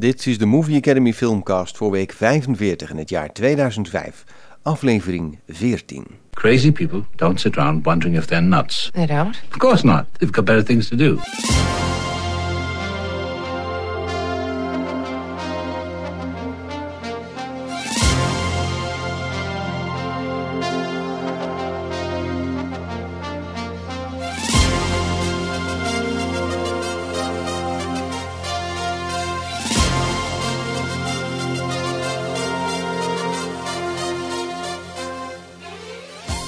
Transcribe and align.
Dit 0.00 0.26
is 0.26 0.38
de 0.38 0.46
Movie 0.46 0.76
Academy 0.76 1.12
Filmcast 1.12 1.76
voor 1.76 1.90
week 1.90 2.12
45 2.12 2.90
in 2.90 2.96
het 2.96 3.08
jaar 3.08 3.32
2005, 3.32 4.24
aflevering 4.62 5.38
14. 5.48 6.06
Crazy 6.32 6.72
people 6.72 7.02
don't 7.16 7.40
sit 7.40 7.56
around 7.56 7.84
wondering 7.84 8.16
if 8.16 8.24
they're 8.24 8.46
nuts. 8.46 8.90
They 8.92 9.06
don't? 9.06 9.42
Of 9.50 9.56
course 9.56 9.86
not. 9.86 10.04
They've 10.12 10.34
got 10.34 10.44
better 10.44 10.64
things 10.64 10.88
to 10.88 10.96
do. 10.96 11.18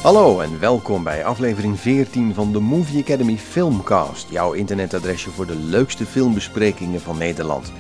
Hallo 0.02 0.41
en 0.41 0.61
welkom 0.61 1.02
bij 1.02 1.24
aflevering 1.24 1.80
14 1.80 2.34
van 2.34 2.52
de 2.52 2.60
Movie 2.60 3.02
Academy 3.02 3.37
Filmcast, 3.37 4.30
jouw 4.30 4.52
internetadresje 4.52 5.30
voor 5.30 5.47
de 5.47 5.56
leukste 5.56 6.06
filmbesprekingen 6.06 7.01
van 7.01 7.19
Nederland. 7.19 7.73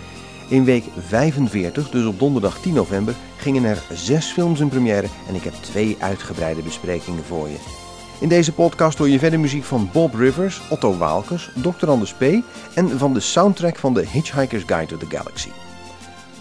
In 0.48 0.64
week 0.64 0.84
45, 0.98 1.90
dus 1.90 2.06
op 2.06 2.18
donderdag 2.18 2.60
10 2.60 2.74
november, 2.74 3.14
gingen 3.36 3.64
er 3.64 3.82
zes 3.92 4.26
films 4.26 4.60
in 4.60 4.68
première 4.68 5.06
en 5.28 5.34
ik 5.34 5.42
heb 5.42 5.52
twee 5.52 5.96
uitgebreide 6.00 6.62
besprekingen 6.62 7.24
voor 7.24 7.48
je. 7.48 7.58
In 8.20 8.28
deze 8.28 8.52
podcast 8.52 8.98
hoor 8.98 9.08
je 9.08 9.18
verder 9.18 9.40
muziek 9.40 9.64
van 9.64 9.90
Bob 9.92 10.14
Rivers, 10.14 10.60
Otto 10.70 10.96
Waalkes, 10.96 11.50
Dr. 11.54 11.88
Anders 11.88 12.14
P. 12.14 12.22
en 12.74 12.98
van 12.98 13.14
de 13.14 13.20
soundtrack 13.20 13.76
van 13.76 13.94
The 13.94 14.06
Hitchhiker's 14.06 14.64
Guide 14.66 14.86
to 14.86 14.96
the 14.96 15.16
Galaxy. 15.16 15.50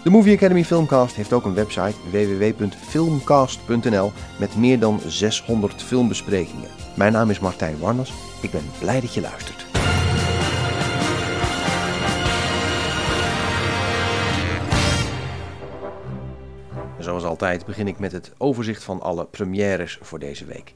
De 0.02 0.10
Movie 0.10 0.36
Academy 0.36 0.64
Filmcast 0.64 1.16
heeft 1.16 1.32
ook 1.32 1.44
een 1.44 1.54
website 1.54 1.94
www.filmcast.nl 2.10 4.12
met 4.38 4.56
meer 4.56 4.78
dan 4.78 5.00
600 5.06 5.82
filmbesprekingen. 5.82 6.68
Mijn 6.96 7.12
naam 7.12 7.30
is 7.30 7.38
Martijn 7.38 7.78
Warners. 7.78 8.12
Ik 8.40 8.50
ben 8.50 8.70
blij 8.78 9.00
dat 9.00 9.14
je 9.14 9.20
luistert. 9.20 9.61
Zoals 17.22 17.40
altijd 17.40 17.66
begin 17.66 17.86
ik 17.86 17.98
met 17.98 18.12
het 18.12 18.32
overzicht 18.38 18.84
van 18.84 19.00
alle 19.00 19.24
premières 19.24 19.98
voor 20.00 20.18
deze 20.18 20.44
week. 20.44 20.72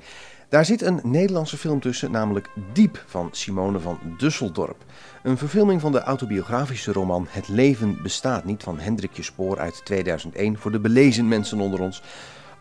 Daar 0.48 0.64
zit 0.64 0.82
een 0.82 1.00
Nederlandse 1.02 1.56
film 1.56 1.80
tussen, 1.80 2.10
namelijk 2.10 2.48
Diep 2.72 3.04
van 3.06 3.28
Simone 3.32 3.80
van 3.80 3.98
Dusseldorp. 4.18 4.84
Een 5.22 5.38
verfilming 5.38 5.80
van 5.80 5.92
de 5.92 6.00
autobiografische 6.00 6.92
roman 6.92 7.26
Het 7.28 7.48
leven 7.48 8.02
bestaat 8.02 8.44
niet 8.44 8.62
van 8.62 8.78
Hendrikje 8.78 9.22
Spoor 9.22 9.58
uit 9.58 9.80
2001 9.84 10.58
voor 10.58 10.72
de 10.72 10.80
belezen 10.80 11.28
mensen 11.28 11.60
onder 11.60 11.80
ons. 11.80 12.02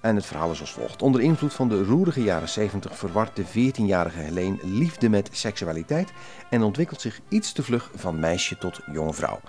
En 0.02 0.16
het 0.16 0.26
verhaal 0.26 0.52
is 0.52 0.60
als 0.60 0.74
volgt. 0.74 1.02
Onder 1.02 1.22
invloed 1.22 1.54
van 1.54 1.70
de 1.70 1.84
roerige 1.84 2.24
jaren 2.24 2.50
70 2.50 2.98
verwart 2.98 3.36
de 3.36 3.44
14-jarige 3.46 4.20
Helene 4.20 4.58
liefde 4.62 5.10
met 5.10 5.30
seksualiteit 5.32 6.12
en 6.50 6.64
ontwikkelt 6.64 7.02
zich 7.02 7.20
iets 7.30 7.52
te 7.52 7.64
vlug 7.64 7.92
van 7.96 8.20
meisje 8.20 8.58
tot 8.58 8.80
jonge 8.92 9.14
vrouw. 9.14 9.40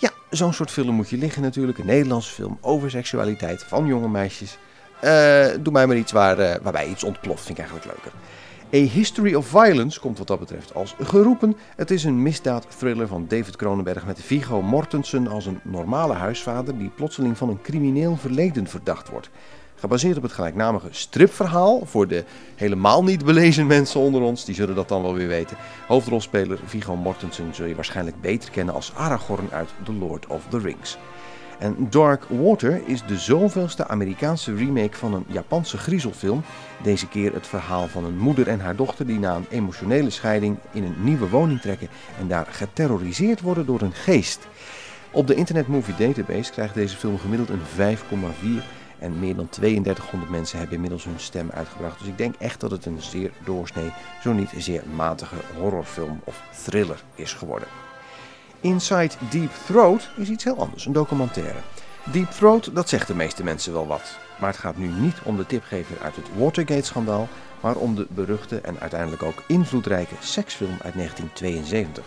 Ja, 0.00 0.10
zo'n 0.30 0.52
soort 0.52 0.70
film 0.70 0.94
moet 0.94 1.10
je 1.10 1.16
liggen 1.16 1.42
natuurlijk. 1.42 1.78
Een 1.78 1.86
Nederlandse 1.86 2.32
film 2.32 2.58
over 2.60 2.90
seksualiteit 2.90 3.62
van 3.62 3.86
jonge 3.86 4.08
meisjes. 4.08 4.58
Uh, 5.04 5.46
doe 5.60 5.72
mij 5.72 5.86
maar 5.86 5.96
iets 5.96 6.12
waar, 6.12 6.38
uh, 6.38 6.54
waarbij 6.62 6.88
iets 6.88 7.04
ontploft, 7.04 7.44
vind 7.44 7.58
ik 7.58 7.64
eigenlijk 7.64 7.86
leuker. 7.86 8.12
A 8.74 8.92
History 8.92 9.34
of 9.34 9.46
Violence 9.46 10.00
komt 10.00 10.18
wat 10.18 10.26
dat 10.26 10.38
betreft 10.38 10.74
als 10.74 10.94
geroepen. 11.00 11.56
Het 11.76 11.90
is 11.90 12.04
een 12.04 12.22
misdaadthriller 12.22 13.06
van 13.06 13.26
David 13.28 13.56
Cronenberg 13.56 14.06
met 14.06 14.22
Viggo 14.22 14.62
Mortensen 14.62 15.28
als 15.28 15.46
een 15.46 15.60
normale 15.62 16.14
huisvader 16.14 16.78
die 16.78 16.88
plotseling 16.88 17.36
van 17.38 17.48
een 17.48 17.62
crimineel 17.62 18.16
verleden 18.16 18.66
verdacht 18.66 19.08
wordt. 19.08 19.30
Gebaseerd 19.80 20.16
op 20.16 20.22
het 20.22 20.32
gelijknamige 20.32 20.88
stripverhaal, 20.90 21.82
voor 21.84 22.08
de 22.08 22.24
helemaal 22.56 23.04
niet 23.04 23.24
belezen 23.24 23.66
mensen 23.66 24.00
onder 24.00 24.20
ons, 24.20 24.44
die 24.44 24.54
zullen 24.54 24.74
dat 24.74 24.88
dan 24.88 25.02
wel 25.02 25.14
weer 25.14 25.28
weten. 25.28 25.56
Hoofdrolspeler 25.86 26.58
Viggo 26.64 26.96
Mortensen 26.96 27.54
zul 27.54 27.66
je 27.66 27.74
waarschijnlijk 27.74 28.20
beter 28.20 28.50
kennen 28.50 28.74
als 28.74 28.92
Aragorn 28.94 29.48
uit 29.52 29.68
The 29.84 29.92
Lord 29.92 30.26
of 30.26 30.42
the 30.48 30.58
Rings. 30.58 30.98
En 31.58 31.86
Dark 31.90 32.24
Water 32.28 32.80
is 32.86 33.02
de 33.06 33.18
zoveelste 33.18 33.88
Amerikaanse 33.88 34.54
remake 34.54 34.96
van 34.96 35.14
een 35.14 35.24
Japanse 35.26 35.78
griezelfilm. 35.78 36.42
Deze 36.82 37.08
keer 37.08 37.32
het 37.32 37.46
verhaal 37.46 37.88
van 37.88 38.04
een 38.04 38.18
moeder 38.18 38.48
en 38.48 38.60
haar 38.60 38.76
dochter 38.76 39.06
die 39.06 39.18
na 39.18 39.36
een 39.36 39.46
emotionele 39.50 40.10
scheiding 40.10 40.56
in 40.72 40.84
een 40.84 40.96
nieuwe 40.98 41.28
woning 41.28 41.60
trekken 41.60 41.88
en 42.18 42.28
daar 42.28 42.46
geterroriseerd 42.50 43.40
worden 43.40 43.66
door 43.66 43.80
een 43.80 43.94
geest. 43.94 44.48
Op 45.12 45.26
de 45.26 45.34
Internet 45.34 45.66
Movie 45.66 45.94
Database 45.94 46.52
krijgt 46.52 46.74
deze 46.74 46.96
film 46.96 47.18
gemiddeld 47.18 47.48
een 47.48 47.96
5,4 47.98 48.79
en 49.00 49.18
meer 49.18 49.36
dan 49.36 49.48
3200 49.48 50.30
mensen 50.30 50.58
hebben 50.58 50.74
inmiddels 50.74 51.04
hun 51.04 51.20
stem 51.20 51.50
uitgebracht. 51.54 51.98
Dus 51.98 52.08
ik 52.08 52.18
denk 52.18 52.34
echt 52.38 52.60
dat 52.60 52.70
het 52.70 52.86
een 52.86 53.02
zeer 53.02 53.30
doorsnee, 53.44 53.92
zo 54.22 54.32
niet 54.32 54.50
zeer 54.56 54.82
matige 54.94 55.36
horrorfilm 55.56 56.20
of 56.24 56.42
thriller 56.64 57.02
is 57.14 57.32
geworden. 57.32 57.68
Inside 58.60 59.10
Deep 59.30 59.50
Throat 59.66 60.08
is 60.16 60.28
iets 60.28 60.44
heel 60.44 60.58
anders, 60.58 60.86
een 60.86 60.92
documentaire. 60.92 61.58
Deep 62.12 62.30
Throat, 62.30 62.70
dat 62.74 62.88
zegt 62.88 63.06
de 63.06 63.14
meeste 63.14 63.44
mensen 63.44 63.72
wel 63.72 63.86
wat. 63.86 64.18
Maar 64.38 64.50
het 64.50 64.58
gaat 64.58 64.76
nu 64.76 64.86
niet 64.86 65.16
om 65.22 65.36
de 65.36 65.46
tipgever 65.46 65.96
uit 66.02 66.16
het 66.16 66.26
Watergate-schandaal, 66.36 67.28
maar 67.60 67.76
om 67.76 67.94
de 67.94 68.06
beruchte 68.08 68.60
en 68.60 68.80
uiteindelijk 68.80 69.22
ook 69.22 69.42
invloedrijke 69.46 70.14
seksfilm 70.20 70.76
uit 70.82 70.94
1972. 70.94 72.04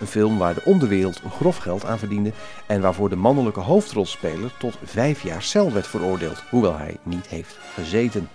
Een 0.00 0.06
film 0.06 0.38
waar 0.38 0.54
de 0.54 0.64
onderwereld 0.64 1.20
grof 1.30 1.56
geld 1.56 1.84
aan 1.84 1.98
verdiende 1.98 2.32
en 2.66 2.80
waarvoor 2.80 3.08
de 3.08 3.16
mannelijke 3.16 3.60
hoofdrolspeler 3.60 4.52
tot 4.58 4.78
vijf 4.84 5.22
jaar 5.22 5.42
cel 5.42 5.72
werd 5.72 5.86
veroordeeld, 5.86 6.42
hoewel 6.50 6.76
hij 6.76 6.96
niet 7.02 7.26
heeft 7.26 7.58
gezeten. 7.74 8.28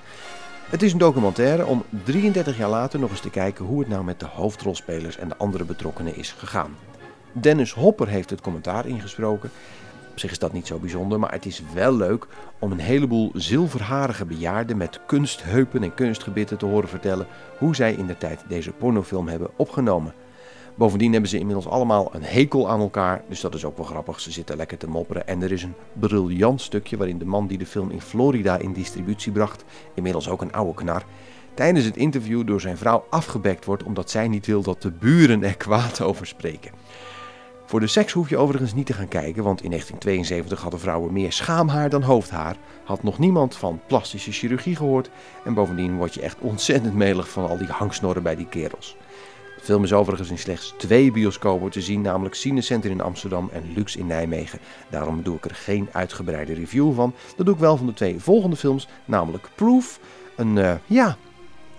Het 0.69 0.81
is 0.81 0.91
een 0.91 0.97
documentaire 0.97 1.65
om 1.65 1.83
33 2.03 2.57
jaar 2.57 2.69
later 2.69 2.99
nog 2.99 3.09
eens 3.09 3.19
te 3.19 3.29
kijken 3.29 3.65
hoe 3.65 3.79
het 3.79 3.89
nou 3.89 4.03
met 4.03 4.19
de 4.19 4.25
hoofdrolspelers 4.25 5.17
en 5.17 5.27
de 5.27 5.37
andere 5.37 5.63
betrokkenen 5.63 6.15
is 6.15 6.31
gegaan. 6.31 6.75
Dennis 7.31 7.73
Hopper 7.73 8.07
heeft 8.07 8.29
het 8.29 8.41
commentaar 8.41 8.85
ingesproken. 8.85 9.51
Op 10.11 10.19
zich 10.19 10.31
is 10.31 10.39
dat 10.39 10.53
niet 10.53 10.67
zo 10.67 10.77
bijzonder, 10.77 11.19
maar 11.19 11.31
het 11.31 11.45
is 11.45 11.61
wel 11.73 11.95
leuk 11.95 12.27
om 12.59 12.71
een 12.71 12.79
heleboel 12.79 13.31
zilverharige 13.33 14.25
bejaarden 14.25 14.77
met 14.77 14.99
kunstheupen 15.05 15.83
en 15.83 15.93
kunstgebitten 15.93 16.57
te 16.57 16.65
horen 16.65 16.89
vertellen 16.89 17.27
hoe 17.57 17.75
zij 17.75 17.93
in 17.93 18.07
de 18.07 18.17
tijd 18.17 18.43
deze 18.47 18.71
pornofilm 18.71 19.27
hebben 19.27 19.49
opgenomen. 19.55 20.13
Bovendien 20.81 21.11
hebben 21.11 21.29
ze 21.29 21.39
inmiddels 21.39 21.67
allemaal 21.67 22.09
een 22.15 22.23
hekel 22.23 22.69
aan 22.69 22.79
elkaar, 22.79 23.23
dus 23.27 23.41
dat 23.41 23.55
is 23.55 23.65
ook 23.65 23.77
wel 23.77 23.85
grappig. 23.85 24.19
Ze 24.19 24.31
zitten 24.31 24.57
lekker 24.57 24.77
te 24.77 24.87
mopperen 24.87 25.27
en 25.27 25.41
er 25.41 25.51
is 25.51 25.63
een 25.63 25.73
briljant 25.93 26.61
stukje 26.61 26.97
waarin 26.97 27.17
de 27.17 27.25
man 27.25 27.47
die 27.47 27.57
de 27.57 27.65
film 27.65 27.89
in 27.91 28.01
Florida 28.01 28.57
in 28.57 28.73
distributie 28.73 29.31
bracht, 29.31 29.63
inmiddels 29.93 30.29
ook 30.29 30.41
een 30.41 30.53
oude 30.53 30.73
knar, 30.73 31.03
tijdens 31.53 31.85
het 31.85 31.97
interview 31.97 32.47
door 32.47 32.61
zijn 32.61 32.77
vrouw 32.77 33.05
afgebekt 33.09 33.65
wordt 33.65 33.83
omdat 33.83 34.09
zij 34.09 34.27
niet 34.27 34.45
wil 34.45 34.61
dat 34.61 34.81
de 34.81 34.91
buren 34.91 35.43
er 35.43 35.57
kwaad 35.57 36.01
over 36.01 36.27
spreken. 36.27 36.71
Voor 37.65 37.79
de 37.79 37.87
seks 37.87 38.13
hoef 38.13 38.29
je 38.29 38.37
overigens 38.37 38.73
niet 38.73 38.85
te 38.85 38.93
gaan 38.93 39.07
kijken, 39.07 39.43
want 39.43 39.63
in 39.63 39.69
1972 39.69 40.61
hadden 40.61 40.79
vrouwen 40.79 41.13
meer 41.13 41.31
schaamhaar 41.31 41.89
dan 41.89 42.01
hoofdhaar, 42.01 42.55
had 42.83 43.03
nog 43.03 43.19
niemand 43.19 43.55
van 43.55 43.81
plastische 43.87 44.31
chirurgie 44.31 44.75
gehoord 44.75 45.09
en 45.45 45.53
bovendien 45.53 45.97
word 45.97 46.13
je 46.13 46.21
echt 46.21 46.37
ontzettend 46.39 46.93
melig 46.93 47.29
van 47.29 47.49
al 47.49 47.57
die 47.57 47.67
hangsnorren 47.67 48.23
bij 48.23 48.35
die 48.35 48.47
kerels. 48.47 48.97
De 49.61 49.67
film 49.67 49.83
is 49.83 49.93
overigens 49.93 50.29
in 50.29 50.37
slechts 50.37 50.73
twee 50.77 51.11
bioscopen 51.11 51.69
te 51.71 51.81
zien, 51.81 52.01
namelijk 52.01 52.35
Cinecenter 52.35 52.91
in 52.91 53.01
Amsterdam 53.01 53.49
en 53.53 53.73
Lux 53.73 53.95
in 53.95 54.07
Nijmegen. 54.07 54.59
Daarom 54.89 55.23
doe 55.23 55.35
ik 55.35 55.45
er 55.45 55.55
geen 55.55 55.89
uitgebreide 55.91 56.53
review 56.53 56.93
van. 56.93 57.13
Dat 57.35 57.45
doe 57.45 57.55
ik 57.55 57.61
wel 57.61 57.77
van 57.77 57.85
de 57.85 57.93
twee 57.93 58.19
volgende 58.19 58.55
films, 58.55 58.87
namelijk 59.05 59.49
Proof, 59.55 59.99
een, 60.35 60.55
uh, 60.55 60.73
ja, 60.85 61.17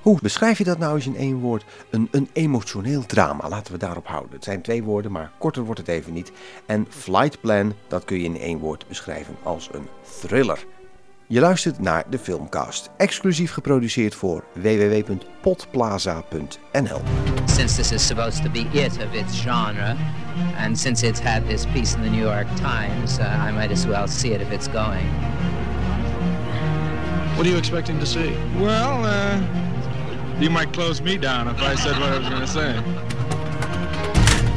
hoe 0.02 0.18
beschrijf 0.22 0.58
je 0.58 0.64
dat 0.64 0.78
nou 0.78 0.94
eens 0.94 1.06
in 1.06 1.16
één 1.16 1.38
woord? 1.38 1.64
Een, 1.90 2.08
een 2.10 2.28
emotioneel 2.32 3.06
drama, 3.06 3.48
laten 3.48 3.72
we 3.72 3.78
daarop 3.78 4.06
houden. 4.06 4.32
Het 4.32 4.44
zijn 4.44 4.62
twee 4.62 4.82
woorden, 4.82 5.12
maar 5.12 5.32
korter 5.38 5.64
wordt 5.64 5.80
het 5.80 5.88
even 5.88 6.12
niet. 6.12 6.32
En 6.66 6.86
Flight 6.88 7.40
Plan, 7.40 7.72
dat 7.88 8.04
kun 8.04 8.18
je 8.18 8.24
in 8.24 8.38
één 8.38 8.58
woord 8.58 8.88
beschrijven 8.88 9.36
als 9.42 9.68
een 9.72 9.88
thriller. 10.20 10.64
Je 11.32 11.40
luistert 11.40 11.78
naar 11.78 12.04
de 12.10 12.18
Filmcast, 12.18 12.90
exclusief 12.96 13.52
geproduceerd 13.52 14.14
voor 14.14 14.44
www.potplaza.nl. 14.52 17.00
Since 17.46 17.76
this 17.76 17.92
is 17.92 18.06
supposed 18.06 18.42
to 18.42 18.50
be 18.50 18.66
it 18.72 18.92
of 18.92 19.14
its 19.14 19.40
genre, 19.40 19.96
and 20.56 20.78
since 20.78 21.06
it's 21.06 21.20
had 21.20 21.48
this 21.48 21.66
piece 21.66 21.96
in 21.96 22.02
the 22.02 22.08
New 22.08 22.22
York 22.22 22.46
Times, 22.56 23.18
uh, 23.18 23.46
I 23.48 23.52
might 23.52 23.70
as 23.70 23.86
well 23.86 24.08
see 24.08 24.32
it 24.32 24.40
if 24.40 24.50
it's 24.50 24.68
going. 24.68 25.06
What 27.36 27.46
are 27.46 27.50
you 27.50 27.58
expecting 27.58 27.98
to 27.98 28.06
see? 28.06 28.34
Well, 28.58 29.04
uh, 29.04 29.40
you 30.38 30.50
might 30.50 30.72
close 30.72 31.02
me 31.02 31.18
down 31.18 31.48
if 31.48 31.62
I 31.62 31.76
said 31.76 31.98
what 31.98 32.12
I 32.12 32.18
was 32.18 32.28
going 32.28 32.40
to 32.40 32.46
say. 32.46 32.82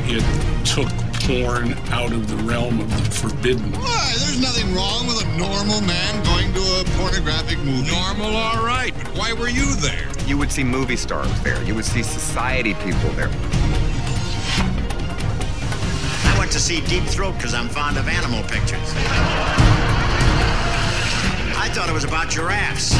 It 0.07 0.23
took 0.65 1.04
porn 1.25 1.73
out 1.89 2.11
of 2.11 2.27
the 2.27 2.35
realm 2.43 2.79
of 2.79 2.89
the 3.03 3.09
forbidden. 3.09 3.71
Why? 3.71 4.13
There's 4.19 4.39
nothing 4.39 4.75
wrong 4.75 5.07
with 5.07 5.25
a 5.25 5.37
normal 5.37 5.81
man 5.81 6.23
going 6.23 6.53
to 6.53 6.59
a 6.59 6.83
pornographic 6.99 7.57
movie. 7.59 7.89
Normal, 7.89 8.35
all 8.35 8.63
right, 8.63 8.93
but 8.95 9.07
why 9.17 9.33
were 9.33 9.49
you 9.49 9.75
there? 9.77 10.07
You 10.27 10.37
would 10.37 10.51
see 10.51 10.63
movie 10.63 10.95
stars 10.95 11.31
there. 11.41 11.61
You 11.63 11.73
would 11.73 11.85
see 11.85 12.03
society 12.03 12.75
people 12.75 13.09
there. 13.13 13.31
I 16.25 16.35
went 16.37 16.51
to 16.51 16.59
see 16.59 16.81
Deep 16.81 17.05
Throat 17.05 17.33
because 17.37 17.55
I'm 17.55 17.69
fond 17.69 17.97
of 17.97 18.07
animal 18.07 18.43
pictures. 18.43 18.93
I 21.57 21.69
thought 21.73 21.89
it 21.89 21.93
was 21.93 22.03
about 22.03 22.29
giraffes. 22.29 22.93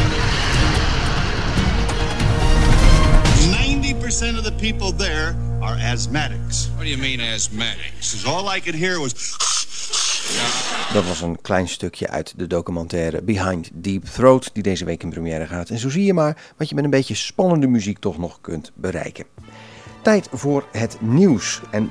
90% 4.16 4.38
of 4.38 4.44
the 4.44 4.52
people 4.52 4.94
there 4.94 5.36
are 5.62 5.78
asthmatics. 5.78 6.70
What 6.76 6.84
do 6.84 6.90
you 6.90 6.98
mean 6.98 7.20
asthmatics? 7.20 8.14
Because 8.14 8.26
all 8.26 8.56
I 8.56 8.60
could 8.60 8.76
hear 8.76 9.00
was. 9.00 9.36
Dat 10.94 11.06
was 11.06 11.22
een 11.22 11.42
klein 11.42 11.68
stukje 11.68 12.10
uit 12.10 12.34
de 12.38 12.48
documentaire 12.48 13.22
Behind 13.22 13.70
Deep 13.74 14.06
Throat, 14.06 14.50
die 14.54 14.64
deze 14.64 14.86
week 14.86 15.04
in 15.04 15.10
première 15.10 15.46
gaat. 15.46 15.70
En 15.70 15.78
zo 15.78 15.90
zie 15.90 16.06
je 16.06 16.14
maar 16.14 16.38
wat 16.58 16.70
je 16.70 16.76
met 16.76 16.84
een 16.84 16.90
beetje 16.90 17.16
spannende 17.16 17.68
muziek 17.68 18.00
toch 18.00 18.18
nog 18.18 18.42
kunt 18.42 18.72
bereiken. 18.76 19.26
Tijd 20.02 20.28
voor 20.32 20.66
het 20.72 20.98
nieuws. 21.02 21.62
En 21.72 21.90